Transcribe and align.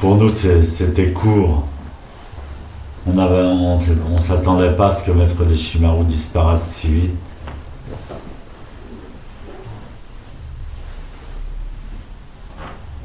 pour 0.00 0.16
nous, 0.16 0.30
c'était 0.30 1.12
court. 1.12 1.64
On 3.08 3.16
on, 3.18 4.18
s'attendait 4.18 4.72
pas 4.72 4.88
à 4.88 4.92
ce 4.92 5.04
que 5.04 5.12
Maître 5.12 5.44
des 5.44 5.56
Shimaru 5.56 6.04
disparaisse 6.04 6.64
si 6.72 6.88
vite. 6.88 7.14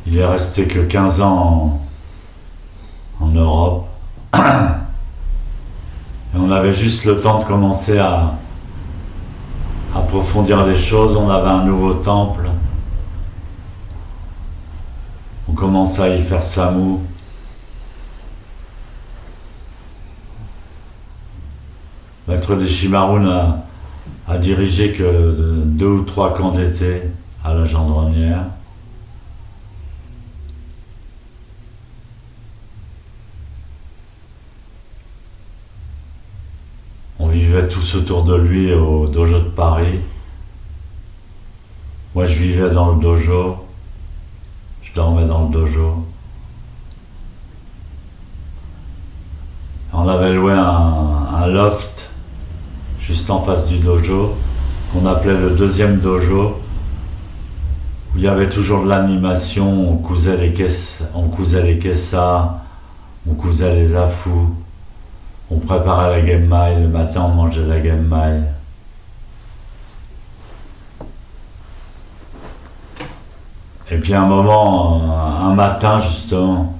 Il 0.07 0.17
est 0.17 0.25
resté 0.25 0.65
que 0.65 0.79
15 0.79 1.21
ans 1.21 1.81
en, 3.19 3.27
Europe. 3.27 3.87
Et 4.35 6.37
on 6.37 6.51
avait 6.51 6.73
juste 6.73 7.05
le 7.05 7.21
temps 7.21 7.39
de 7.39 7.45
commencer 7.45 7.99
à 7.99 8.33
approfondir 9.95 10.65
les 10.65 10.77
choses. 10.77 11.15
On 11.15 11.29
avait 11.29 11.49
un 11.49 11.65
nouveau 11.65 11.93
temple. 11.93 12.49
On 15.51 15.53
commençait 15.53 16.01
à 16.03 16.15
y 16.15 16.23
faire 16.23 16.41
Samu. 16.41 16.99
Maître 22.25 22.55
Deshimaru 22.55 23.19
n'a 23.19 23.65
a 24.29 24.37
dirigé 24.37 24.93
que 24.93 25.35
deux 25.65 25.87
ou 25.87 26.03
trois 26.03 26.33
camps 26.33 26.51
d'été 26.51 27.01
à 27.43 27.53
la 27.53 27.65
gendronnière. 27.65 28.45
On 37.19 37.27
vivait 37.27 37.67
tous 37.67 37.95
autour 37.95 38.23
de 38.23 38.35
lui 38.35 38.73
au 38.73 39.05
dojo 39.05 39.39
de 39.39 39.49
Paris. 39.49 39.99
Moi, 42.15 42.25
je 42.25 42.35
vivais 42.35 42.69
dans 42.69 42.93
le 42.93 43.01
dojo. 43.01 43.70
Je 44.91 44.95
dormais 44.95 45.25
dans 45.25 45.45
le 45.45 45.53
dojo. 45.53 46.05
On 49.93 50.07
avait 50.07 50.33
loué 50.33 50.51
un 50.53 51.47
loft 51.47 52.09
juste 52.99 53.29
en 53.29 53.41
face 53.41 53.67
du 53.67 53.79
dojo, 53.79 54.35
qu'on 54.91 55.05
appelait 55.05 55.37
le 55.37 55.51
deuxième 55.51 55.99
dojo, 55.99 56.59
où 58.13 58.17
il 58.17 58.21
y 58.21 58.27
avait 58.27 58.49
toujours 58.49 58.83
de 58.83 58.89
l'animation, 58.89 59.91
on 59.91 59.97
cousait 59.97 60.37
les 60.37 60.53
caisses, 60.53 61.01
on 61.13 61.27
cousait 61.27 61.63
les 61.63 61.79
kessas, 61.79 62.61
on 63.29 63.33
cousait 63.33 63.75
les 63.75 63.95
afous, 63.95 64.49
on 65.49 65.57
préparait 65.57 66.21
la 66.21 66.25
genmai, 66.25 66.81
le 66.81 66.87
matin 66.87 67.23
on 67.25 67.35
mangeait 67.35 67.65
la 67.65 67.83
genmai. 67.83 68.41
Et 73.91 73.97
puis 73.97 74.15
un 74.15 74.25
moment, 74.25 75.01
un 75.41 75.53
matin 75.53 75.99
justement, 75.99 76.79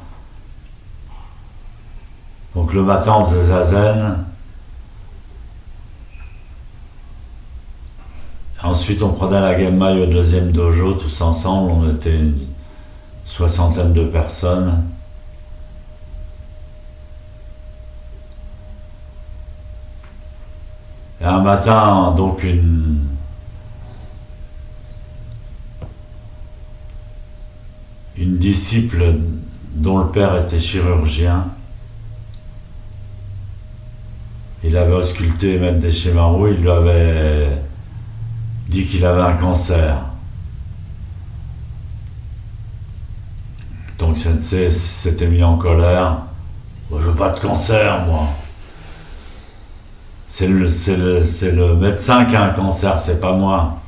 donc 2.56 2.74
le 2.74 2.84
matin 2.84 3.18
on 3.20 3.26
faisait 3.26 3.48
zazen, 3.48 4.26
Ensuite, 8.64 9.02
on 9.02 9.14
prenait 9.14 9.42
la 9.42 9.56
gamme 9.56 9.82
au 9.82 10.06
deuxième 10.06 10.52
dojo, 10.52 10.94
tous 10.94 11.22
ensemble. 11.22 11.72
On 11.72 11.90
était 11.90 12.16
une 12.16 12.38
soixantaine 13.26 13.92
de 13.92 14.04
personnes. 14.06 14.84
Et 21.20 21.26
un 21.26 21.40
matin, 21.40 22.14
donc 22.16 22.44
une. 22.44 23.08
Une 28.22 28.38
disciple 28.38 29.16
dont 29.74 29.98
le 29.98 30.10
père 30.10 30.38
était 30.38 30.60
chirurgien. 30.60 31.48
Il 34.64 34.78
avait 34.78 34.94
ausculté 34.94 35.58
même 35.58 35.80
des 35.80 35.92
schémas 35.92 36.32
il 36.52 36.62
lui 36.62 36.70
avait 36.70 37.48
dit 38.68 38.86
qu'il 38.86 39.04
avait 39.08 39.24
un 39.24 39.34
cancer. 39.34 39.98
Donc 43.98 44.16
Sensei 44.18 44.70
s'était 44.70 45.28
mis 45.28 45.44
en 45.44 45.58
colère. 45.58 46.18
je 46.92 46.98
veux 46.98 47.16
pas 47.16 47.32
de 47.32 47.40
cancer, 47.40 48.06
moi. 48.06 48.28
C'est 50.28 50.48
le, 50.48 50.68
le, 50.68 51.52
le 51.56 51.76
médecin 51.76 52.26
qui 52.26 52.36
a 52.36 52.44
un 52.44 52.50
cancer, 52.50 53.00
c'est 53.00 53.20
pas 53.20 53.36
moi. 53.36 53.82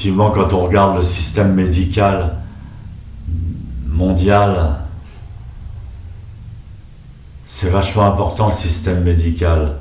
Effectivement, 0.00 0.30
quand 0.30 0.54
on 0.54 0.64
regarde 0.64 0.96
le 0.96 1.02
système 1.02 1.52
médical, 1.52 2.36
mondial, 3.86 4.76
c'est 7.44 7.68
vachement 7.68 8.06
important 8.06 8.46
le 8.46 8.54
système 8.54 9.02
médical. 9.02 9.76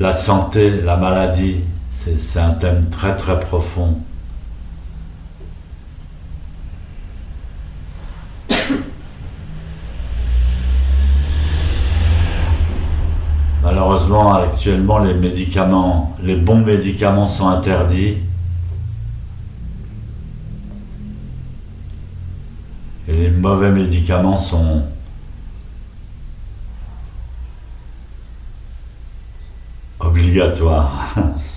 La 0.00 0.14
santé, 0.14 0.80
la 0.80 0.96
maladie, 0.96 1.60
c'est 1.92 2.40
un 2.40 2.52
thème 2.52 2.88
très 2.88 3.14
très 3.18 3.38
profond. 3.38 3.98
Actuellement, 14.64 14.98
les 15.00 15.12
médicaments, 15.12 16.16
les 16.22 16.36
bons 16.36 16.64
médicaments 16.64 17.26
sont 17.26 17.48
interdits. 17.48 18.16
Et 23.06 23.12
les 23.12 23.30
mauvais 23.30 23.70
médicaments 23.70 24.38
sont 24.38 24.84
obligatoires. 30.00 31.14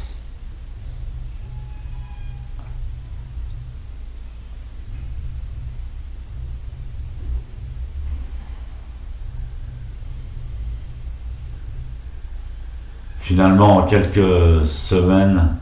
Finalement, 13.27 13.79
en 13.79 13.83
quelques 13.83 14.65
semaines, 14.67 15.57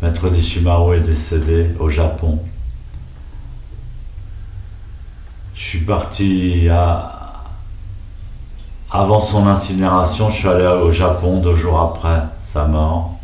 Maître 0.00 0.30
Nishimaru 0.30 0.96
est 0.96 1.00
décédé 1.00 1.68
au 1.78 1.90
Japon. 1.90 2.38
Je 5.54 5.62
suis 5.62 5.80
parti 5.80 6.70
à... 6.70 7.42
avant 8.90 9.20
son 9.20 9.46
incinération, 9.46 10.30
je 10.30 10.36
suis 10.36 10.48
allé 10.48 10.64
au 10.64 10.90
Japon 10.90 11.42
deux 11.42 11.54
jours 11.54 11.78
après 11.80 12.22
sa 12.50 12.64
mort. 12.64 13.18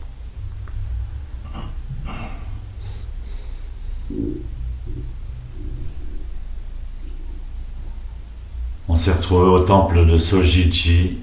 On 8.87 8.95
s'est 8.95 9.13
retrouvé 9.13 9.47
au 9.47 9.61
temple 9.61 10.05
de 10.05 10.19
Sojichi 10.19 11.21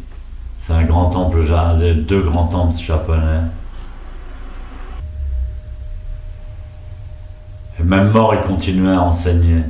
c'est 0.65 0.73
un 0.73 0.83
grand 0.83 1.11
temple, 1.11 1.45
deux 2.07 2.23
grands 2.23 2.47
temples 2.47 2.75
japonais. 2.75 3.41
Et 7.79 7.83
même 7.83 8.09
mort, 8.09 8.33
il 8.33 8.41
continuait 8.41 8.95
à 8.95 9.01
enseigner. 9.01 9.61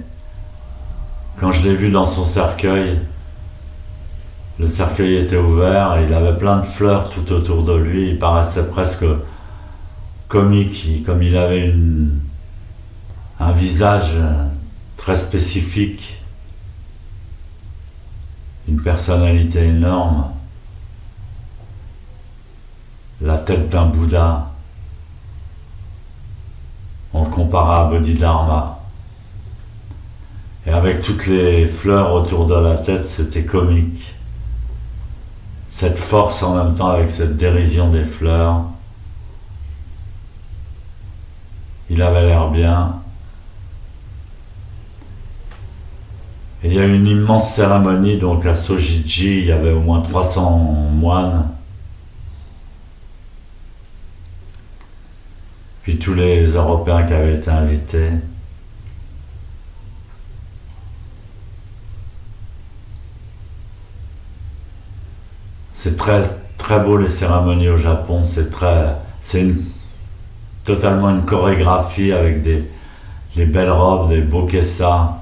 Quand 1.37 1.51
je 1.51 1.63
l'ai 1.63 1.75
vu 1.75 1.89
dans 1.89 2.05
son 2.05 2.23
cercueil, 2.23 2.99
le 4.57 4.67
cercueil 4.67 5.17
était 5.17 5.35
ouvert 5.35 5.99
il 5.99 6.13
avait 6.13 6.37
plein 6.37 6.59
de 6.61 6.65
fleurs 6.65 7.09
tout 7.09 7.29
autour 7.33 7.63
de 7.63 7.73
lui. 7.73 8.11
Il 8.11 8.19
paraissait 8.19 8.63
presque 8.63 9.05
comique, 10.29 11.03
comme 11.05 11.21
il 11.21 11.35
avait 11.35 11.75
un 13.41 13.51
visage 13.51 14.13
très 14.95 15.17
spécifique, 15.17 16.21
une 18.69 18.79
personnalité 18.81 19.65
énorme 19.65 20.29
la 23.21 23.37
tête 23.37 23.69
d'un 23.69 23.85
Bouddha. 23.85 24.47
On 27.13 27.23
le 27.23 27.29
compara 27.29 27.85
à 27.85 27.89
Bodhidharma. 27.89 28.79
Et 30.67 30.71
avec 30.71 31.01
toutes 31.01 31.27
les 31.27 31.67
fleurs 31.67 32.13
autour 32.13 32.45
de 32.45 32.55
la 32.55 32.77
tête, 32.77 33.07
c'était 33.07 33.45
comique. 33.45 34.13
Cette 35.69 35.99
force 35.99 36.41
en 36.43 36.55
même 36.55 36.75
temps 36.75 36.89
avec 36.89 37.09
cette 37.09 37.37
dérision 37.37 37.89
des 37.89 38.05
fleurs. 38.05 38.63
Il 41.89 42.01
avait 42.01 42.25
l'air 42.25 42.49
bien. 42.49 42.95
Et 46.63 46.69
il 46.69 46.73
y 46.73 46.79
a 46.79 46.85
une 46.85 47.05
immense 47.05 47.53
cérémonie, 47.53 48.17
donc 48.17 48.45
à 48.45 48.55
Sojiji, 48.55 49.39
il 49.39 49.45
y 49.45 49.51
avait 49.51 49.71
au 49.71 49.81
moins 49.81 50.01
300 50.01 50.49
moines. 50.93 51.47
Puis 55.85 55.99
tous 55.99 56.15
les 56.15 56.47
Européens 56.47 57.03
qui 57.03 57.13
avaient 57.13 57.35
été 57.35 57.51
invités. 57.51 58.09
C'est 65.75 65.95
très, 65.95 66.27
très 66.57 66.79
beau 66.79 66.97
les 66.97 67.07
cérémonies 67.07 67.69
au 67.69 67.77
Japon, 67.77 68.23
c'est 68.23 68.49
très, 68.49 68.95
c'est 69.21 69.45
totalement 70.63 71.11
une 71.11 71.23
chorégraphie 71.23 72.11
avec 72.11 72.41
des, 72.41 72.63
des 73.35 73.45
belles 73.45 73.69
robes, 73.69 74.09
des 74.09 74.21
beaux 74.21 74.47
kessas 74.47 75.19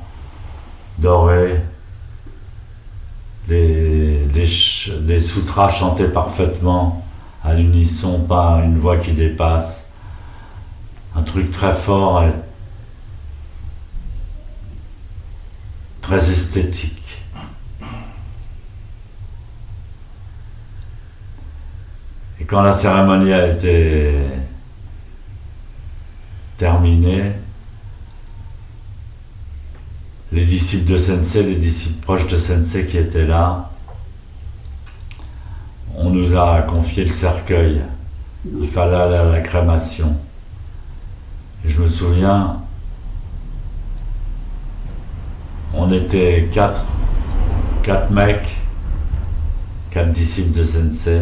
dorés, 0.97 1.59
des, 3.49 4.19
des, 4.31 4.47
des 5.01 5.19
sutras 5.19 5.67
chantés 5.67 6.07
parfaitement 6.07 7.05
à 7.43 7.53
l'unisson, 7.53 8.19
pas 8.19 8.61
une 8.63 8.77
voix 8.77 8.95
qui 8.95 9.11
dépasse. 9.11 9.82
Un 11.15 11.21
truc 11.21 11.51
très 11.51 11.73
fort 11.73 12.23
et 12.23 12.33
très 16.01 16.31
esthétique. 16.31 17.23
Et 22.39 22.45
quand 22.45 22.61
la 22.61 22.73
cérémonie 22.73 23.31
a 23.31 23.47
été 23.47 24.13
terminée, 26.57 27.31
les 30.31 30.45
disciples 30.45 30.91
de 30.91 30.97
Sensei, 30.97 31.43
les 31.43 31.55
disciples 31.55 32.01
proches 32.01 32.27
de 32.27 32.37
Sensei 32.37 32.85
qui 32.85 32.97
étaient 32.97 33.25
là, 33.25 33.69
on 35.95 36.09
nous 36.09 36.35
a 36.35 36.63
confié 36.63 37.05
le 37.05 37.11
cercueil. 37.11 37.81
Il 38.45 38.67
fallait 38.67 38.95
aller 38.95 39.15
à 39.15 39.25
la 39.25 39.41
crémation. 39.41 40.17
Je 41.65 41.81
me 41.81 41.87
souviens, 41.87 42.57
on 45.73 45.91
était 45.93 46.49
quatre, 46.51 46.81
quatre 47.81 48.11
mecs, 48.11 48.57
quatre 49.89 50.11
disciples 50.11 50.57
de 50.57 50.63
Sensei. 50.65 51.21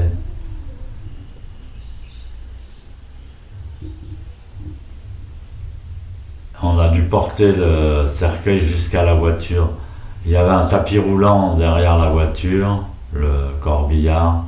On 6.64 6.80
a 6.80 6.90
dû 6.90 7.04
porter 7.04 7.54
le 7.54 8.08
cercueil 8.08 8.60
jusqu'à 8.60 9.04
la 9.04 9.14
voiture. 9.14 9.70
Il 10.26 10.32
y 10.32 10.36
avait 10.36 10.50
un 10.50 10.66
tapis 10.66 10.98
roulant 10.98 11.56
derrière 11.56 11.98
la 12.00 12.10
voiture, 12.10 12.84
le 13.14 13.52
corbillard. 13.62 14.46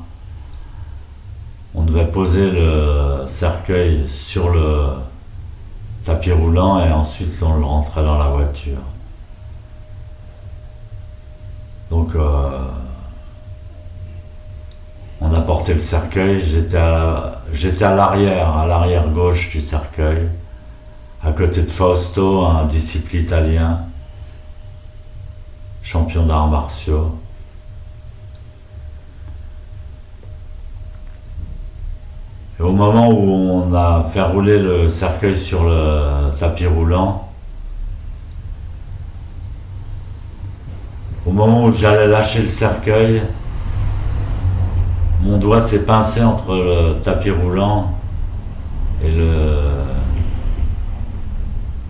On 1.75 1.83
devait 1.83 2.07
poser 2.07 2.49
le 2.49 3.25
cercueil 3.27 4.09
sur 4.09 4.49
le 4.49 5.02
tapis 6.05 6.31
roulant 6.31 6.83
et 6.83 6.91
ensuite 6.91 7.41
on 7.41 7.55
le 7.55 7.65
rentrait 7.65 8.03
dans 8.03 8.17
la 8.17 8.27
voiture. 8.27 8.81
Donc 11.89 12.15
euh, 12.15 12.67
on 15.21 15.33
a 15.33 15.41
porté 15.41 15.73
le 15.73 15.79
cercueil, 15.79 16.43
j'étais 16.43 16.77
à 17.85 17.95
l'arrière, 17.95 18.57
à 18.57 18.65
l'arrière 18.65 19.07
gauche 19.09 19.49
du 19.49 19.61
cercueil 19.61 20.29
à 21.23 21.31
côté 21.31 21.61
de 21.61 21.69
Fausto, 21.69 22.45
un 22.45 22.65
disciple 22.65 23.15
italien, 23.15 23.79
champion 25.81 26.25
d'arts 26.25 26.47
martiaux. 26.47 27.17
Au 32.63 32.71
moment 32.71 33.09
où 33.09 33.29
on 33.29 33.73
a 33.73 34.09
fait 34.13 34.21
rouler 34.21 34.57
le 34.57 34.87
cercueil 34.87 35.35
sur 35.35 35.65
le 35.65 36.31
tapis 36.39 36.65
roulant, 36.65 37.27
au 41.25 41.31
moment 41.33 41.65
où 41.65 41.73
j'allais 41.73 42.07
lâcher 42.07 42.43
le 42.43 42.47
cercueil, 42.47 43.23
mon 45.19 45.37
doigt 45.39 45.59
s'est 45.59 45.79
pincé 45.79 46.23
entre 46.23 46.55
le 46.55 47.01
tapis 47.03 47.31
roulant 47.31 47.91
et 49.03 49.11
le, 49.11 49.41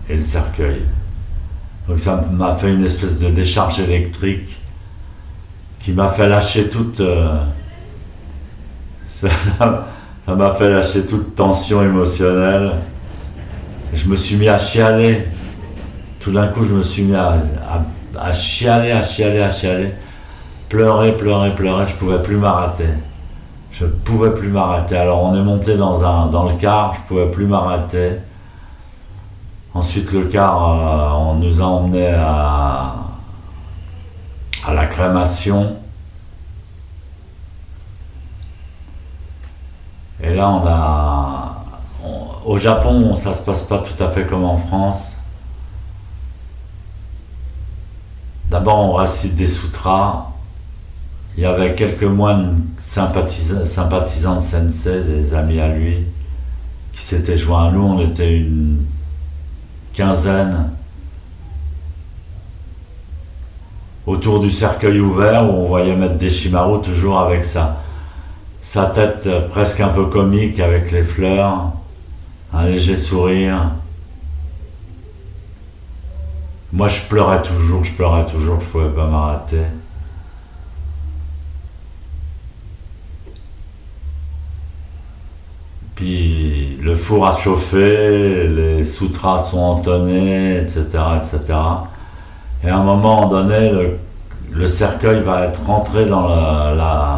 et 0.08 0.16
le 0.16 0.22
cercueil. 0.22 0.82
Donc 1.86 2.00
ça 2.00 2.24
m'a 2.32 2.56
fait 2.56 2.72
une 2.74 2.84
espèce 2.84 3.20
de 3.20 3.28
décharge 3.28 3.78
électrique 3.78 4.58
qui 5.78 5.92
m'a 5.92 6.10
fait 6.10 6.26
lâcher 6.26 6.68
toute... 6.68 6.98
Euh, 6.98 7.44
ça 10.26 10.34
m'a 10.34 10.54
fait 10.54 10.70
lâcher 10.70 11.04
toute 11.04 11.34
tension 11.34 11.82
émotionnelle. 11.82 12.72
Je 13.92 14.08
me 14.08 14.16
suis 14.16 14.36
mis 14.36 14.48
à 14.48 14.58
chialer. 14.58 15.28
Tout 16.18 16.32
d'un 16.32 16.48
coup, 16.48 16.64
je 16.64 16.72
me 16.72 16.82
suis 16.82 17.02
mis 17.02 17.14
à, 17.14 18.32
chialer, 18.32 18.92
à 18.92 19.02
chialer, 19.02 19.42
à 19.42 19.50
chialer. 19.50 19.92
Pleurer, 20.70 21.16
pleurer, 21.16 21.54
pleurer. 21.54 21.84
Je 21.86 21.94
pouvais 21.94 22.22
plus 22.22 22.36
m'arrêter. 22.36 22.88
Je 23.70 23.84
ne 23.84 23.90
pouvais 23.90 24.30
plus 24.30 24.48
m'arrêter. 24.48 24.96
Alors 24.96 25.22
on 25.22 25.34
est 25.34 25.42
monté 25.42 25.76
dans, 25.76 26.02
un, 26.02 26.26
dans 26.26 26.48
le 26.48 26.54
car, 26.54 26.94
je 26.94 27.00
ne 27.00 27.04
pouvais 27.06 27.30
plus 27.30 27.46
m'arrêter. 27.46 28.12
Ensuite, 29.74 30.12
le 30.12 30.22
car, 30.26 30.56
euh, 30.56 31.30
on 31.30 31.34
nous 31.34 31.60
a 31.60 31.64
emmenés 31.64 32.14
à, 32.14 32.94
à 34.66 34.72
la 34.72 34.86
crémation. 34.86 35.76
Et 40.34 40.36
là, 40.36 40.50
on 40.50 40.66
a. 40.66 41.64
au 42.44 42.58
Japon, 42.58 43.14
ça 43.14 43.34
se 43.34 43.40
passe 43.42 43.62
pas 43.62 43.78
tout 43.78 44.02
à 44.02 44.10
fait 44.10 44.26
comme 44.26 44.42
en 44.42 44.56
France. 44.56 45.16
D'abord, 48.50 48.80
on 48.80 48.94
récite 48.94 49.36
des 49.36 49.46
sutras. 49.46 50.32
Il 51.36 51.44
y 51.44 51.46
avait 51.46 51.76
quelques 51.76 52.02
moines 52.02 52.64
sympathisants, 52.78 53.60
de 53.60 54.40
Sensei, 54.40 55.04
des 55.04 55.34
amis 55.34 55.60
à 55.60 55.68
lui, 55.68 55.98
qui 56.92 57.02
s'étaient 57.02 57.36
joints 57.36 57.68
à 57.68 57.70
nous. 57.70 57.82
On 57.82 58.00
était 58.00 58.36
une 58.36 58.86
quinzaine, 59.92 60.70
autour 64.04 64.40
du 64.40 64.50
cercueil 64.50 64.98
ouvert 64.98 65.48
où 65.48 65.58
on 65.58 65.68
voyait 65.68 65.94
mettre 65.94 66.14
Deshimaru 66.14 66.82
toujours 66.82 67.20
avec 67.20 67.44
sa, 67.44 67.83
sa 68.64 68.86
tête 68.86 69.28
presque 69.50 69.78
un 69.80 69.88
peu 69.88 70.06
comique 70.06 70.58
avec 70.58 70.90
les 70.90 71.04
fleurs, 71.04 71.72
un 72.52 72.64
léger 72.64 72.96
sourire. 72.96 73.70
Moi 76.72 76.88
je 76.88 77.02
pleurais 77.02 77.42
toujours, 77.42 77.84
je 77.84 77.92
pleurais 77.92 78.26
toujours, 78.26 78.60
je 78.60 78.66
pouvais 78.66 78.88
pas 78.88 79.06
m'arrêter. 79.06 79.62
Puis 85.94 86.76
le 86.82 86.96
four 86.96 87.28
a 87.28 87.36
chauffé, 87.36 88.48
les 88.48 88.84
sutras 88.84 89.38
sont 89.38 89.60
entonnés, 89.60 90.58
etc., 90.58 90.82
etc. 91.16 91.58
Et 92.64 92.68
à 92.68 92.78
un 92.78 92.82
moment 92.82 93.28
donné, 93.28 93.70
le, 94.50 94.66
cercueil 94.66 95.22
va 95.22 95.44
être 95.44 95.64
rentré 95.64 96.06
dans 96.06 96.26
la, 96.26 97.13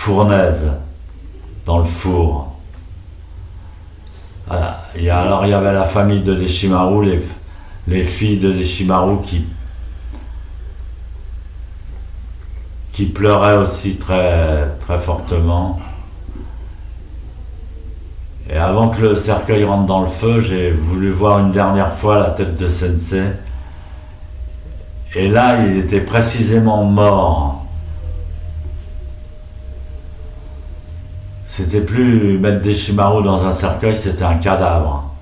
fournaise, 0.00 0.72
dans 1.66 1.78
le 1.78 1.84
four. 1.84 2.56
Alors 4.48 4.80
il 4.96 5.50
y 5.50 5.52
avait 5.52 5.72
la 5.74 5.84
famille 5.84 6.22
de 6.22 6.34
Deshimaru, 6.34 7.04
les, 7.04 7.22
les 7.86 8.02
filles 8.02 8.38
de 8.38 8.50
Deshimaru 8.50 9.20
qui, 9.22 9.44
qui 12.92 13.04
pleuraient 13.04 13.58
aussi 13.58 13.98
très, 13.98 14.68
très 14.80 14.98
fortement. 14.98 15.78
Et 18.48 18.56
avant 18.56 18.88
que 18.88 19.02
le 19.02 19.16
cercueil 19.16 19.64
rentre 19.64 19.84
dans 19.84 20.00
le 20.00 20.08
feu, 20.08 20.40
j'ai 20.40 20.70
voulu 20.70 21.10
voir 21.10 21.40
une 21.40 21.52
dernière 21.52 21.92
fois 21.92 22.18
la 22.18 22.30
tête 22.30 22.56
de 22.56 22.68
Sensei. 22.70 23.32
Et 25.14 25.28
là, 25.28 25.62
il 25.62 25.76
était 25.76 26.00
précisément 26.00 26.84
mort. 26.84 27.59
C'était 31.50 31.80
plus 31.80 32.38
mettre 32.38 32.60
des 32.60 32.76
Shimaru 32.76 33.24
dans 33.24 33.44
un 33.44 33.52
cercueil, 33.52 33.96
c'était 33.96 34.22
un 34.22 34.36
cadavre. 34.36 35.12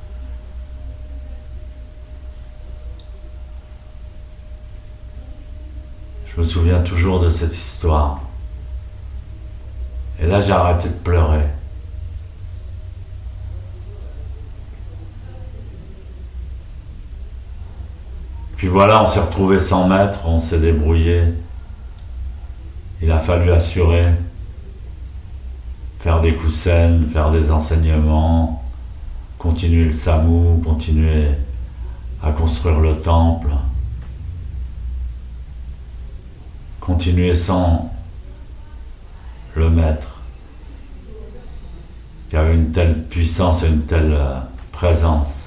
Je 6.27 6.39
me 6.39 6.47
souviens 6.47 6.81
toujours 6.81 7.21
de 7.21 7.31
cette 7.31 7.57
histoire. 7.57 8.21
Et 10.21 10.27
là, 10.27 10.43
j'ai 10.43 10.53
arrêté 10.53 10.91
de 10.91 10.95
pleurer. 10.95 11.47
Puis 18.59 18.69
voilà, 18.69 19.03
on 19.03 19.07
s'est 19.07 19.21
retrouvé 19.21 19.59
sans 19.59 19.89
maître, 19.89 20.21
on 20.27 20.39
s'est 20.39 20.61
débrouillé. 20.61 21.23
Il 23.01 23.11
a 23.11 23.19
fallu 23.19 23.51
assurer, 23.51 24.13
faire 25.99 26.21
des 26.21 26.35
coussins, 26.35 27.01
faire 27.13 27.31
des 27.31 27.51
enseignements, 27.51 28.65
continuer 29.39 29.85
le 29.85 29.91
SAMU, 29.91 30.61
continuer 30.63 31.29
à 32.23 32.33
construire 32.33 32.81
le 32.81 32.97
temple, 33.01 33.51
continuer 36.81 37.35
sans 37.35 37.93
le 39.55 39.71
maître 39.71 40.19
qui 42.29 42.37
avait 42.37 42.55
une 42.55 42.73
telle 42.73 43.05
puissance 43.05 43.63
et 43.63 43.69
une 43.69 43.83
telle 43.83 44.13
euh, 44.13 44.39
présence. 44.73 45.39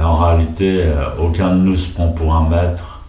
en 0.00 0.14
euh, 0.60 1.16
aucun 1.18 1.54
de 1.54 1.60
nous 1.60 1.76
se 1.76 1.88
prend 1.90 2.08
pour 2.08 2.34
un 2.34 2.48
maître. 2.48 3.00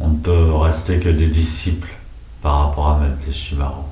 On 0.00 0.08
ne 0.08 0.18
peut 0.18 0.54
rester 0.54 0.98
que 0.98 1.08
des 1.08 1.28
disciples 1.28 1.92
par 2.42 2.66
rapport 2.66 2.88
à 2.88 2.98
Maître 2.98 3.32
Shimaru. 3.32 3.82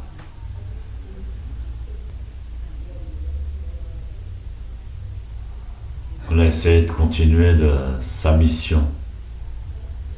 On 6.30 6.38
a 6.38 6.44
essayé 6.44 6.82
de 6.82 6.90
continuer 6.90 7.54
de 7.54 7.74
sa 8.02 8.32
mission, 8.32 8.82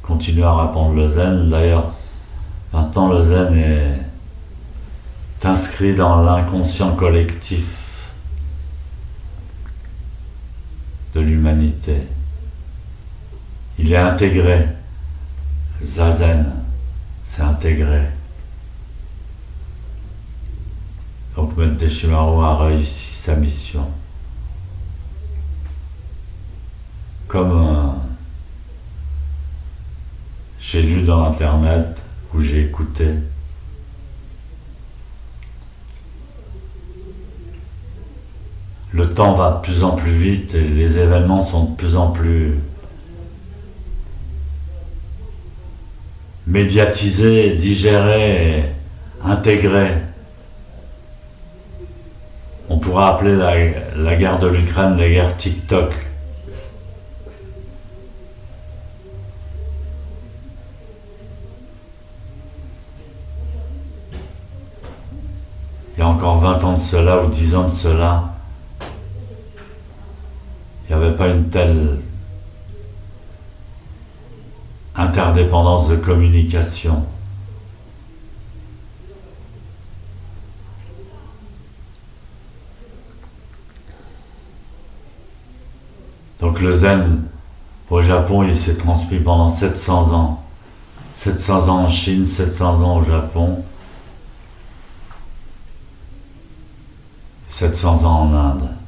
continuer 0.01 0.43
à 0.43 0.55
répandre 0.55 0.95
le 0.95 1.07
zen. 1.07 1.49
D'ailleurs, 1.49 1.93
maintenant 2.73 3.09
le 3.09 3.21
zen 3.21 3.55
est 3.57 5.45
inscrit 5.45 5.95
dans 5.95 6.23
l'inconscient 6.23 6.95
collectif 6.95 7.84
l'humanité. 11.19 11.97
Il 13.77 13.91
est 13.91 13.97
intégré. 13.97 14.67
Zazen, 15.83 16.45
c'est 17.25 17.41
intégré. 17.41 18.03
Donc 21.35 21.57
Menteshimaru 21.57 22.43
a 22.43 22.57
réussi 22.65 23.15
sa 23.21 23.35
mission. 23.35 23.87
Comme 27.27 27.99
j'ai 30.59 30.81
lu 30.81 31.03
dans 31.03 31.25
Internet 31.25 32.01
ou 32.33 32.41
j'ai 32.41 32.65
écouté, 32.65 33.07
le 38.95 39.13
temps 39.13 39.33
va 39.33 39.51
de 39.51 39.61
plus 39.61 39.83
en 39.83 39.91
plus 39.91 40.11
vite 40.11 40.55
et 40.55 40.61
les 40.61 40.97
événements 40.97 41.41
sont 41.41 41.65
de 41.65 41.75
plus 41.75 41.97
en 41.97 42.11
plus 42.11 42.57
médiatisés, 46.47 47.55
digérés, 47.55 48.63
intégrés. 49.21 49.95
On 52.69 52.77
pourrait 52.77 53.05
appeler 53.05 53.35
la, 53.35 53.53
la 53.97 54.15
guerre 54.15 54.39
de 54.39 54.47
l'Ukraine 54.47 54.95
la 54.97 55.09
guerre 55.09 55.35
TikTok. 55.35 55.93
Il 65.97 65.99
y 65.99 66.01
a 66.01 66.07
encore 66.07 66.39
20 66.39 66.63
ans 66.63 66.73
de 66.73 66.79
cela 66.79 67.23
ou 67.23 67.27
10 67.27 67.55
ans 67.55 67.65
de 67.65 67.73
cela, 67.73 68.34
il 70.87 70.95
n'y 70.95 71.03
avait 71.03 71.15
pas 71.15 71.27
une 71.27 71.49
telle 71.49 71.99
interdépendance 74.95 75.89
de 75.89 75.95
communication. 75.95 77.03
Donc 86.39 86.61
le 86.61 86.75
zen 86.75 87.23
au 87.89 88.01
Japon, 88.01 88.43
il 88.43 88.55
s'est 88.55 88.75
transmis 88.75 89.19
pendant 89.19 89.49
700 89.49 90.13
ans. 90.13 90.43
700 91.13 91.69
ans 91.69 91.83
en 91.85 91.89
Chine, 91.89 92.25
700 92.25 92.81
ans 92.83 92.97
au 92.97 93.03
Japon, 93.03 93.63
700 97.47 98.03
ans 98.03 98.21
en 98.23 98.33
Inde. 98.35 98.84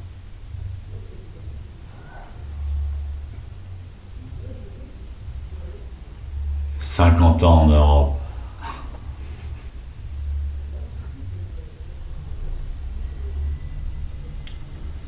50 6.98 7.44
ans 7.44 7.62
en 7.62 7.68
Europe. 7.68 8.17